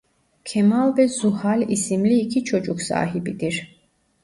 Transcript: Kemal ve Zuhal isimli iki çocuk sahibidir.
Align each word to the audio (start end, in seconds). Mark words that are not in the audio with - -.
Kemal 0.45 0.97
ve 0.97 1.07
Zuhal 1.07 1.69
isimli 1.69 2.19
iki 2.19 2.43
çocuk 2.43 2.81
sahibidir. 2.81 3.79